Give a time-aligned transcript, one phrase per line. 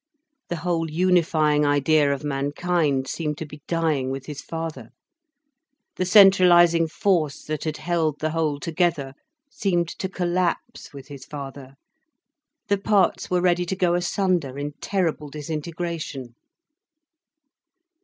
[0.49, 4.89] The whole unifying idea of mankind seemed to be dying with his father,
[5.95, 9.13] the centralising force that had held the whole together
[9.51, 11.75] seemed to collapse with his father,
[12.67, 16.33] the parts were ready to go asunder in terrible disintegration.